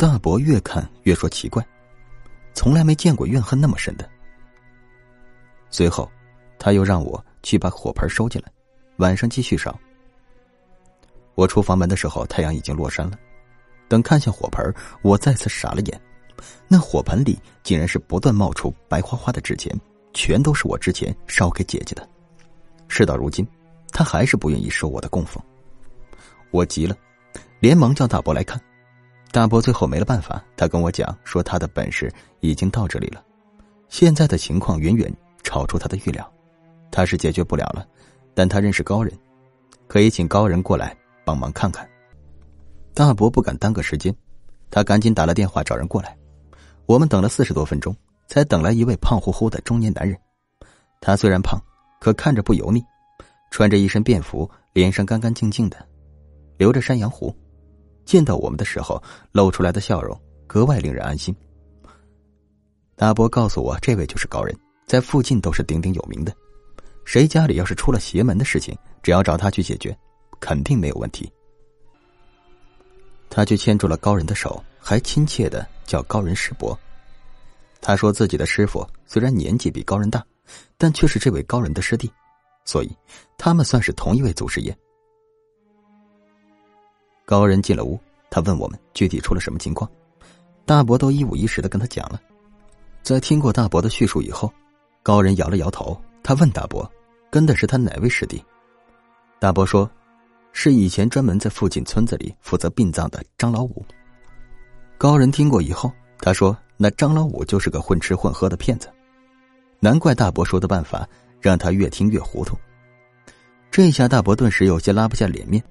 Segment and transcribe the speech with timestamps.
[0.00, 1.62] 大伯越看越说奇怪，
[2.54, 4.10] 从来没见过怨恨那么深的。
[5.68, 6.10] 随后，
[6.58, 8.50] 他又让我去把火盆收进来，
[8.96, 9.78] 晚上继续烧。
[11.34, 13.18] 我出房门的时候，太阳已经落山了。
[13.88, 16.00] 等看向火盆，我再次傻了眼，
[16.66, 19.70] 那火盆里竟然是不断冒出白花花的纸钱，
[20.14, 22.08] 全都是我之前烧给姐姐的。
[22.88, 23.46] 事到如今，
[23.92, 25.44] 他还是不愿意收我的供奉。
[26.52, 26.96] 我急了，
[27.60, 28.58] 连忙叫大伯来看。
[29.32, 33.22] 大伯最后没了办法，他跟我讲说他的本事已经到这里了，
[33.88, 35.12] 现在的情况远远
[35.44, 36.28] 超出他的预料，
[36.90, 37.86] 他是解决不了了，
[38.34, 39.16] 但他认识高人，
[39.86, 41.88] 可以请高人过来帮忙看看。
[42.92, 44.12] 大伯不敢耽搁时间，
[44.68, 46.16] 他赶紧打了电话找人过来。
[46.86, 47.94] 我们等了四十多分钟，
[48.26, 50.18] 才等来一位胖乎乎的中年男人。
[51.00, 51.56] 他虽然胖，
[52.00, 52.84] 可看着不油腻，
[53.52, 55.76] 穿着一身便服，脸上干干净净的，
[56.58, 57.32] 留着山羊胡。
[58.10, 59.00] 见到我们的时候，
[59.30, 61.32] 露出来的笑容格外令人安心。
[62.96, 64.52] 大伯告诉我，这位就是高人，
[64.84, 66.34] 在附近都是鼎鼎有名的。
[67.04, 69.96] 谁家里要是出了邪门的事情，只要找他去解决，
[70.40, 71.32] 肯定没有问题。
[73.28, 76.76] 他就牵住了高人的手，还亲切的叫高人师伯。
[77.80, 80.20] 他说自己的师傅虽然年纪比高人大，
[80.76, 82.10] 但却是这位高人的师弟，
[82.64, 82.90] 所以
[83.38, 84.76] 他们算是同一位祖师爷。
[87.30, 87.96] 高人进了屋，
[88.28, 89.88] 他问我们具体出了什么情况，
[90.66, 92.20] 大伯都一五一十的跟他讲了。
[93.02, 94.52] 在听过大伯的叙述以后，
[95.00, 96.90] 高人摇了摇头，他问大伯
[97.30, 98.44] ：“跟的是他哪位师弟？”
[99.38, 99.88] 大伯说
[100.52, 103.86] ：“是以前专门在附近村子里负责殡葬的张老五。”
[104.98, 108.90] 高人听过以后，他说：“那张老五就是个混吃混喝的骗子。”
[109.78, 111.08] 难怪大伯说的办法
[111.40, 112.56] 让他越听越糊涂。
[113.70, 115.62] 这下大伯顿时有些拉不下脸面。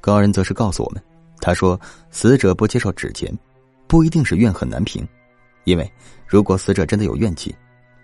[0.00, 1.02] 高人则是告诉我们，
[1.40, 1.78] 他说
[2.10, 3.32] ：“死者不接受纸钱，
[3.86, 5.06] 不一定是怨恨难平，
[5.64, 5.90] 因为
[6.26, 7.54] 如果死者真的有怨气，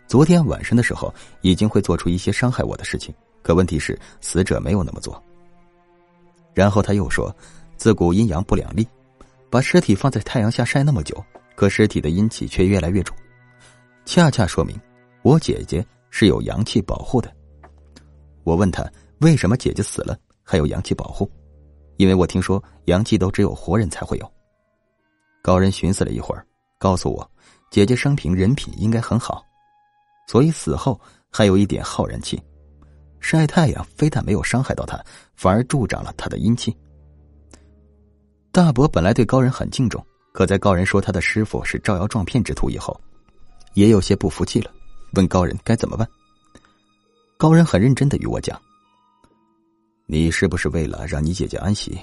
[0.06, 3.14] 昨天晚上的时候已经会做出一些伤害我的事情。
[3.42, 5.22] 可问题是，死者没有那么做。”
[6.54, 7.34] 然后他又说
[7.76, 8.86] ：“自古阴阳不两立，
[9.50, 11.22] 把尸体放在太阳下晒那么久，
[11.54, 13.16] 可尸体的阴气却越来越重，
[14.04, 14.78] 恰恰说明
[15.22, 17.30] 我姐姐是有阳气保护的。”
[18.44, 18.84] 我问他
[19.20, 21.30] ：“为什么姐姐死了还有阳气保护？”
[21.96, 24.32] 因为我听说阳气都只有活人才会有。
[25.42, 26.46] 高人寻思了一会儿，
[26.78, 27.30] 告诉我，
[27.70, 29.44] 姐姐生平人品应该很好，
[30.26, 31.00] 所以死后
[31.30, 32.42] 还有一点浩然气。
[33.20, 35.02] 晒太阳非但没有伤害到他，
[35.34, 36.76] 反而助长了他的阴气。
[38.52, 42.98] 大伯本来对高人很敬重，可在高人说他的师傅是招摇撞骗之徒以后，
[43.72, 44.70] 也有些不服气了，
[45.14, 46.08] 问高人该怎么办。
[47.36, 48.60] 高人很认真的与我讲。
[50.06, 51.98] 你是不是为了让你姐姐安息，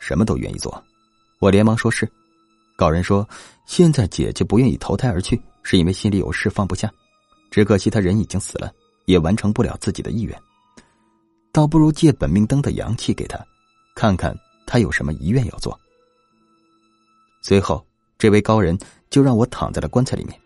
[0.00, 0.82] 什么都愿意做？
[1.38, 2.10] 我连忙说是。
[2.76, 3.26] 高人说
[3.66, 6.90] ：“现在姐姐不愿意投胎而去，是因为心里有事放不下。
[7.50, 8.72] 只可惜她人已经死了，
[9.04, 10.38] 也完成不了自己的意愿。
[11.52, 13.38] 倒不如借本命灯的阳气给她，
[13.94, 14.34] 看看
[14.66, 15.78] 她有什么遗愿要做。”
[17.42, 17.86] 随后，
[18.18, 20.38] 这位高人就让我躺在了棺材里面。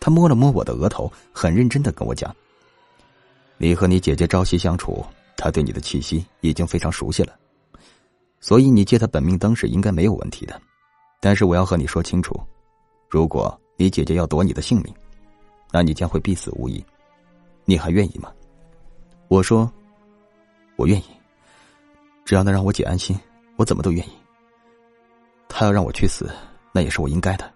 [0.00, 2.34] 他摸了摸我的额头，很认真的跟我讲
[3.58, 5.04] ：“你和你姐姐朝夕相处。”
[5.42, 7.34] 他对你的气息已经非常熟悉了，
[8.40, 10.60] 所以你借他本命灯是应该没有问题的。
[11.18, 12.38] 但是我要和你说清楚，
[13.08, 14.94] 如果你姐姐要夺你的性命，
[15.72, 16.84] 那你将会必死无疑。
[17.64, 18.30] 你还愿意吗？
[19.28, 19.70] 我说，
[20.76, 21.04] 我愿意，
[22.26, 23.18] 只要能让我姐安心，
[23.56, 24.12] 我怎么都愿意。
[25.48, 26.30] 他要让我去死，
[26.70, 27.50] 那也是我应该的。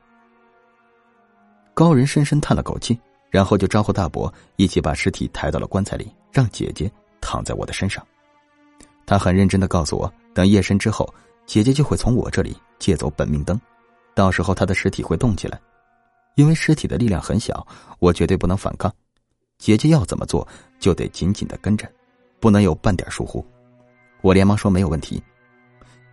[1.75, 6.91] 高人深深叹了口气，然后就招呼大伯一起把尸体抬到了棺材里，让姐姐。
[7.25, 8.07] 躺在我的身上，
[9.07, 11.09] 他很认真的告诉我，等夜深之后，
[11.47, 13.59] 姐姐就会从我这里借走本命灯，
[14.15, 15.59] 到时候她的尸体会动起来，
[16.35, 17.67] 因为尸体的力量很小，
[17.99, 18.93] 我绝对不能反抗，
[19.59, 20.47] 姐姐要怎么做
[20.79, 21.91] 就得紧紧的跟着，
[22.41, 23.45] 不能有半点疏忽。
[24.21, 25.23] 我连忙说没有问题。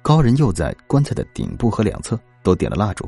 [0.01, 3.07] 高人又在棺材的顶部和两侧都点了蜡烛，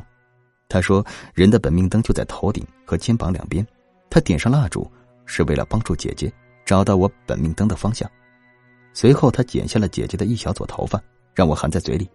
[0.68, 1.04] 他说
[1.34, 3.66] 人的本命灯就在头顶和肩膀两边，
[4.10, 4.90] 他点上蜡烛
[5.26, 6.32] 是为了帮助姐姐。
[6.66, 8.10] 找到我本命灯的方向，
[8.94, 11.02] 随后他剪下了姐姐的一小撮头发，
[11.34, 12.10] 让我含在嘴里，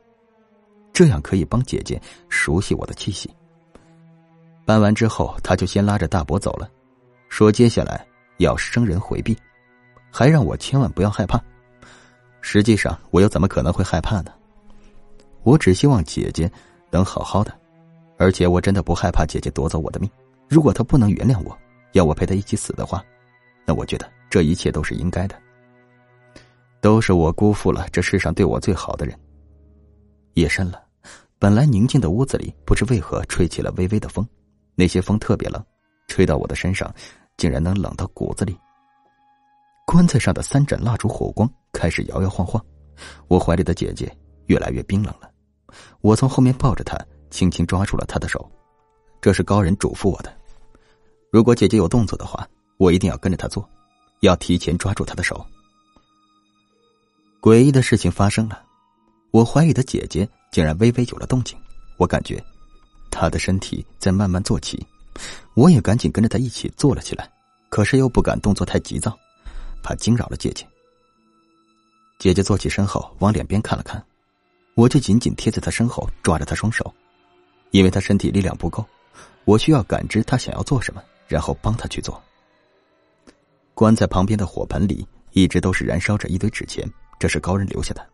[0.93, 3.31] 这样可以帮姐姐熟悉我的气息。
[4.65, 6.69] 办完之后，他就先拉着大伯走了，
[7.29, 8.07] 说接下来
[8.39, 9.37] 要生人回避，
[10.11, 11.43] 还让我千万不要害怕。
[12.41, 14.33] 实际上，我又怎么可能会害怕呢？
[15.43, 16.51] 我只希望姐姐
[16.91, 17.53] 能好好的，
[18.19, 20.11] 而且我真的不害怕姐姐夺走我的命。
[20.49, 21.57] 如果她不能原谅我，
[21.93, 23.03] 要我陪她一起死的话，
[23.67, 24.09] 那我觉得。
[24.31, 25.35] 这一切都是应该的，
[26.81, 29.19] 都是我辜负了这世上对我最好的人。
[30.35, 30.83] 夜深了，
[31.39, 34.27] 本来宁静的屋子里，不知为何吹起了微微的风，
[34.75, 35.65] 那些风特别冷，
[36.07, 36.93] 吹到我的身上，
[37.37, 38.57] 竟然能冷到骨子里。
[39.87, 42.63] 棺材上的三盏蜡烛火光开始摇摇晃晃，
[43.27, 44.15] 我怀里的姐姐
[44.47, 45.31] 越来越冰冷了。
[46.03, 46.99] 我从后面抱着她，
[47.31, 48.49] 轻轻抓住了她的手。
[49.21, 50.33] 这是高人嘱咐我的：
[51.33, 52.47] 如果姐姐有动作的话，
[52.77, 53.69] 我一定要跟着她做，
[54.21, 55.45] 要提前抓住她的手。
[57.41, 58.63] 诡异的事情发生了，
[59.31, 61.59] 我怀里的姐姐竟然微微有了动静。
[61.97, 62.43] 我感觉
[63.11, 64.85] 她的身体在慢慢坐起，
[65.55, 67.31] 我也赶紧跟着她一起坐了起来，
[67.69, 69.17] 可是又不敢动作太急躁。
[69.83, 70.67] 怕惊扰了姐姐。
[72.19, 74.05] 姐姐坐起身后，往两边看了看，
[74.75, 76.93] 我就紧紧贴在她身后，抓着她双手，
[77.71, 78.85] 因为她身体力量不够，
[79.45, 82.21] 我需要感知她想要做什么，然后帮她去做。
[83.79, 86.85] 棺材旁边的火盆里一直都是燃烧着一堆纸钱，
[87.17, 88.05] 这是高人留下的。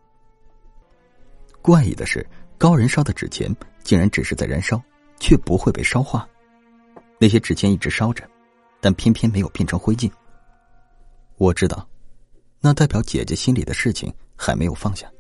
[1.63, 2.29] 怪异的是，
[2.59, 3.51] 高人烧的纸钱
[3.83, 4.79] 竟然只是在燃烧，
[5.19, 6.29] 却不会被烧化。
[7.19, 8.29] 那些纸钱一直烧着，
[8.79, 10.13] 但偏偏没有变成灰烬。
[11.39, 11.89] 我知道，
[12.61, 15.11] 那代表姐姐心里的事情还没有放下。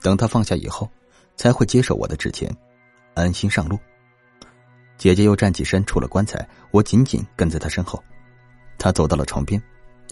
[0.00, 0.90] 等她放下以后，
[1.36, 2.50] 才会接受我的纸钱，
[3.12, 3.78] 安心上路。
[4.96, 6.48] 姐姐又站起身，出了棺材。
[6.70, 8.02] 我紧紧跟在她身后。
[8.78, 9.62] 他走到了床边，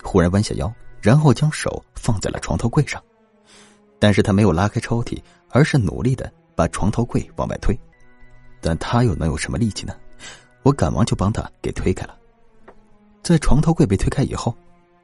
[0.02, 3.02] 忽然弯下腰，然后将手放在了床头柜上。
[3.98, 5.18] 但是他没有拉开抽屉，
[5.50, 7.78] 而是努力的把床头柜往外推。
[8.60, 9.94] 但他又能有什么力气呢？
[10.62, 12.16] 我赶忙就帮他给推开了。
[13.22, 14.54] 在床头柜被推开以后。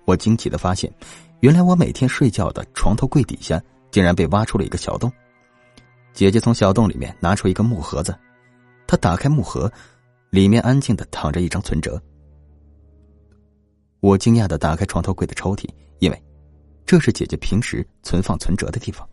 [0.06, 0.92] 我惊奇的发现，
[1.40, 3.62] 原来我每天睡觉的床头柜底下
[3.92, 5.12] 竟然被挖出了一个小洞。
[6.12, 8.18] 姐姐从小洞里面拿出一个木盒子，
[8.88, 9.70] 她打开木盒，
[10.30, 12.00] 里面安静的躺着一张存折。
[14.00, 15.68] 我惊讶的打开床头柜的抽屉，
[15.98, 16.22] 因为
[16.86, 19.06] 这是姐姐平时存放存折的地方。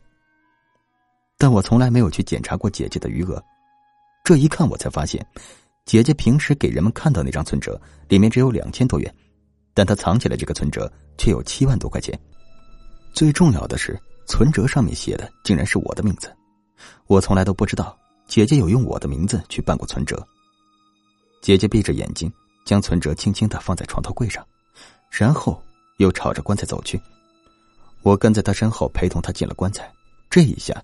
[1.37, 3.43] 但我从来没有去检查过姐姐的余额，
[4.23, 5.25] 这一看我才发现，
[5.85, 9.13] 姐姐平时给人们看到那张存折里面只有两千多元。
[9.73, 12.17] 但她藏起来这个存折，却有七万多块钱。
[13.13, 16.35] 最重要的是，存折上面写的竟然是我的名字。
[17.05, 17.95] 我从来都不知道
[18.25, 20.25] 姐姐有用我的名字去办过存折。
[21.41, 22.31] 姐姐闭着眼睛，
[22.65, 24.43] 将存折轻轻的放在床头柜上，
[25.09, 25.61] 然后
[25.97, 26.99] 又朝着棺材走去。
[28.03, 29.91] 我跟在他身后，陪同他进了棺材。
[30.29, 30.83] 这一下，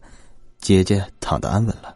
[0.59, 1.95] 姐姐躺得安稳了。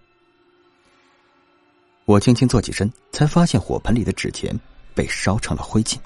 [2.06, 4.58] 我轻轻坐起身，才发现火盆里的纸钱
[4.94, 5.98] 被烧成了灰烬。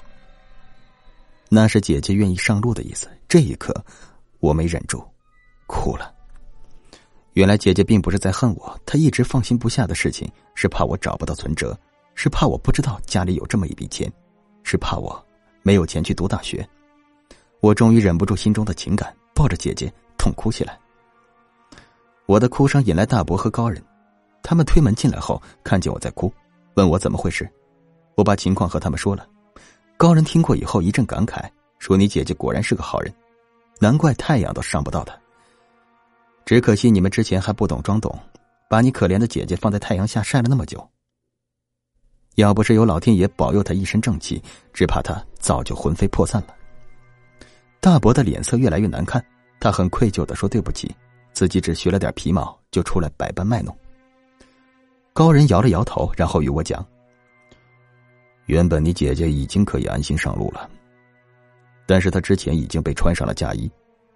[1.48, 3.08] 那是姐姐愿意上路的意思。
[3.28, 3.72] 这一刻，
[4.40, 5.04] 我没忍住，
[5.66, 6.12] 哭了。
[7.34, 11.78] 原来姐姐并不是在恨我，她一直放心不下的事情是怕我找不到存折，
[12.14, 14.12] 是怕我不知道家里有这么一笔钱，
[14.64, 15.24] 是怕我
[15.62, 16.66] 没有钱去读大学。
[17.60, 20.78] 我终于忍不住心中的情感，抱着姐姐痛哭起来。
[22.26, 23.82] 我的哭声引来大伯和高人，
[24.42, 26.32] 他们推门进来后，看见我在哭，
[26.74, 27.48] 问我怎么回事。
[28.14, 29.26] 我把情况和他们说了。
[29.96, 31.48] 高人听过以后一阵感慨，
[31.78, 33.12] 说：“你姐姐果然是个好人，
[33.78, 35.16] 难怪太阳都伤不到她。
[36.44, 38.18] 只可惜你们之前还不懂装懂，
[38.68, 40.84] 把你可怜的姐姐放在太阳下晒了那么久。
[42.36, 44.42] 要不是有老天爷保佑他一身正气，
[44.72, 46.54] 只怕他早就魂飞魄散了。”
[47.80, 49.24] 大伯的脸色越来越难看，
[49.58, 50.94] 他很愧疚的说：“对不起，
[51.32, 53.76] 自己只学了点皮毛，就出来百般卖弄。”
[55.12, 56.84] 高人摇了摇头，然后与我讲。
[58.46, 60.70] 原本你姐姐已经可以安心上路了，
[61.86, 63.70] 但是她之前已经被穿上了嫁衣，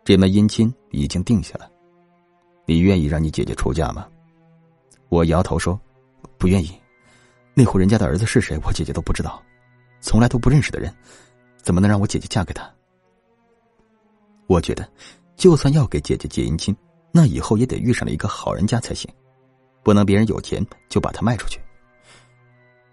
[0.04, 1.70] 这门姻亲已经定下了。
[2.64, 4.06] 你愿意让你姐姐出嫁吗？
[5.08, 5.78] 我摇头说，
[6.38, 6.72] 不愿意。
[7.58, 9.42] 那户人家的儿子是谁，我姐姐都不知道，
[10.02, 10.94] 从来都不认识的人，
[11.56, 12.70] 怎么能让我姐姐嫁给他？
[14.46, 14.86] 我觉得，
[15.36, 16.76] 就算要给姐姐结姻亲，
[17.10, 19.10] 那以后也得遇上了一个好人家才行，
[19.82, 21.58] 不能别人有钱就把他卖出去。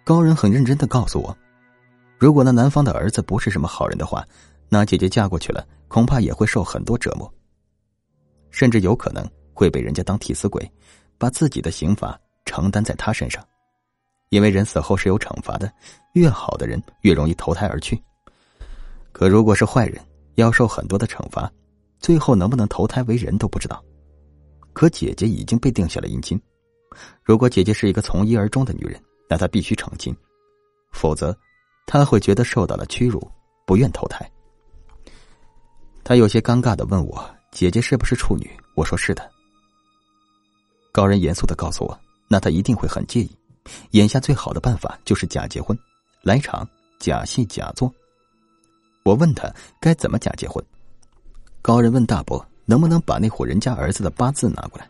[0.06, 1.38] 高人很认真的告诉我，
[2.18, 4.26] 如果那男方的儿子不是什么好人的话，
[4.70, 7.30] 那姐姐嫁过去了，恐怕也会受很多折磨，
[8.50, 10.72] 甚至有可能会被人家当替死鬼，
[11.18, 13.46] 把自己的刑罚承担在他身上。
[14.34, 15.72] 因为人死后是有惩罚的，
[16.14, 18.02] 越好的人越容易投胎而去。
[19.12, 20.04] 可如果是坏人，
[20.38, 21.48] 要受很多的惩罚，
[22.00, 23.80] 最后能不能投胎为人都不知道。
[24.74, 26.42] 可姐姐已经被定下了姻亲，
[27.22, 29.00] 如果姐姐是一个从一而终的女人。
[29.30, 30.16] 那她必须成亲，
[30.92, 31.36] 否则
[31.86, 33.22] 她会觉得受到了屈辱，
[33.68, 34.28] 不愿投胎。
[36.04, 37.24] 他有些尴尬的问我
[37.54, 39.30] ：“姐姐是不是处女？”我说：“是的。”
[40.92, 43.32] 高人严肃的告诉我：“那他一定会很介意。
[43.92, 45.78] 眼下最好的办法就是假结婚，
[46.22, 46.68] 来场
[47.00, 47.94] 假戏假做。”
[49.04, 50.64] 我问他该怎么假结婚。
[51.62, 54.90] 高人问大伯：“能不能把那户人家儿子的八字拿过来？”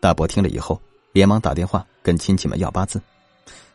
[0.00, 0.80] 大伯听了以后，
[1.12, 3.00] 连忙打电话跟亲戚们要八字。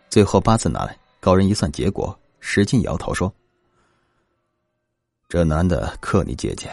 [0.09, 3.31] 最后八字拿来，高人一算结果，使劲摇头说
[5.29, 6.71] ：“这男的克你姐姐，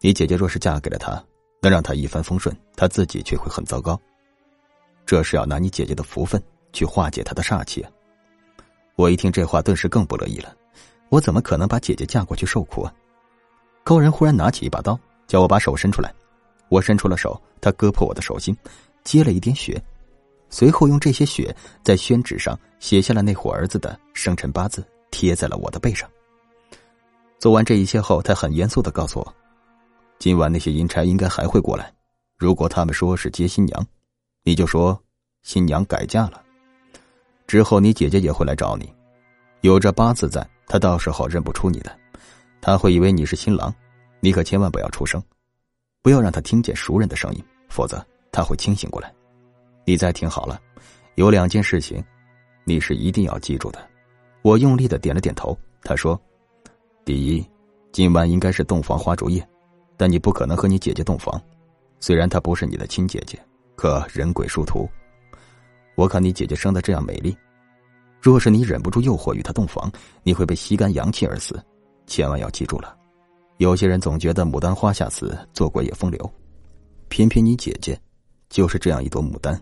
[0.00, 1.24] 你姐姐若是嫁给了他，
[1.60, 4.00] 能让他一帆风顺，他自己却会很糟糕。
[5.06, 7.84] 这是要拿你姐姐的福分去化解他的煞气。”
[8.96, 10.54] 我一听这话，顿时更不乐意了。
[11.08, 12.92] 我怎么可能把姐姐嫁过去受苦啊？
[13.84, 16.12] 高人忽然拿起一把刀，叫我把手伸出来。
[16.68, 18.56] 我伸出了手，他割破我的手心，
[19.04, 19.82] 接了一点血，
[20.48, 26.08] 随后用这些血在宣纸上写下了那伙儿子的生辰八字，贴在了我的背上。
[27.38, 29.34] 做完这一切后，他很严肃的告诉我
[30.18, 31.92] ：“今晚那些阴差应该还会过来，
[32.38, 33.86] 如果他们说是接新娘，
[34.44, 34.98] 你就说
[35.42, 36.42] 新娘改嫁了。
[37.46, 38.92] 之后你姐姐也会来找你，
[39.60, 41.94] 有这八字在，她到时候认不出你的，
[42.60, 43.74] 他会以为你是新郎，
[44.20, 45.22] 你可千万不要出声。”
[46.02, 49.14] 不要让他听见熟人的声音，否则他会清醒过来。
[49.84, 50.60] 你再听好了，
[51.14, 52.02] 有两件事情，
[52.64, 53.78] 你是一定要记住的。
[54.42, 55.56] 我用力的点了点头。
[55.84, 56.20] 他说
[57.06, 57.48] ：“第一，
[57.92, 59.48] 今晚应该是洞房花烛夜，
[59.96, 61.40] 但你不可能和你姐姐洞房。
[62.00, 63.38] 虽然她不是你的亲姐姐，
[63.76, 64.88] 可人鬼殊途。
[65.94, 67.36] 我看你姐姐生的这样美丽，
[68.20, 69.90] 若是你忍不住诱惑与她洞房，
[70.22, 71.62] 你会被吸干阳气而死。
[72.06, 72.96] 千万要记住了。”
[73.58, 76.34] 有些人总觉得牡丹花下死，做鬼也风流，
[77.08, 77.96] 偏偏你姐姐
[78.48, 79.60] 就是这样一朵牡丹。